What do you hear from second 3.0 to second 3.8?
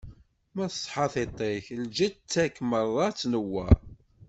ad tnewweṛ.